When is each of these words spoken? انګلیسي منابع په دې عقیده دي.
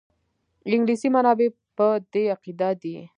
انګلیسي 0.73 1.07
منابع 1.15 1.49
په 1.77 1.87
دې 2.11 2.23
عقیده 2.35 2.69
دي. 2.81 2.95